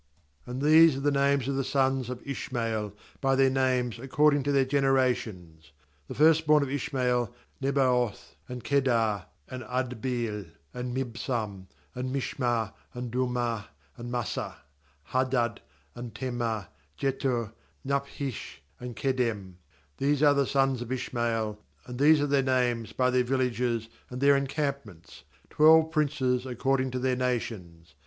[0.47, 4.51] ^And these are the names of the sons of Ishmael, by their names, according to
[4.51, 5.69] their gen erations:
[6.07, 7.31] the first born of Ishmael,
[7.61, 14.57] Nebaioth; and Kedar, and Adbeel, and Mibsam, 14and Mishma, and Du mah, and Massa;
[15.09, 15.59] 1&Hadad,
[15.93, 17.53] and Tema, Jetur,
[17.85, 19.57] Naphish, and Kedem;
[19.99, 23.89] ^hese are the sons of Ishmael, and these are their names, by their villages, ^
[24.09, 27.93] and by their encampments; twelve princes according to their nations.